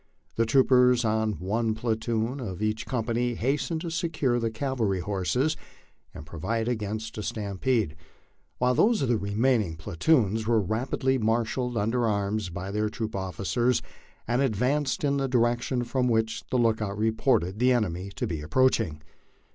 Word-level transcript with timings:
The 0.35 0.47
troopers 0.47 1.05
of 1.05 1.39
one 1.39 1.75
platoon 1.75 2.39
of 2.39 2.59
each 2.59 2.87
company 2.87 3.35
hast 3.35 3.71
ened 3.71 3.81
to 3.81 3.91
secure 3.91 4.39
the 4.39 4.49
cavalry 4.49 4.99
horses 4.99 5.55
and 6.11 6.25
provide 6.25 6.67
against 6.67 7.19
a 7.19 7.21
stampede, 7.21 7.95
while 8.57 8.73
those 8.73 9.03
of 9.03 9.09
the 9.09 9.17
remaining 9.19 9.75
platoons 9.75 10.47
were 10.47 10.59
rapidly 10.59 11.19
marshalled 11.19 11.77
under 11.77 12.07
arms 12.07 12.49
by 12.49 12.71
their 12.71 12.89
troop 12.89 13.15
officers, 13.15 13.83
and 14.27 14.41
advanced 14.41 15.03
in 15.03 15.17
the 15.17 15.27
direction 15.29 15.83
from 15.83 16.07
which 16.07 16.45
the 16.49 16.57
lookout 16.57 16.97
reported 16.97 17.59
the 17.59 17.71
enemy 17.71 18.09
to 18.15 18.25
be 18.25 18.41
approaching. 18.41 19.03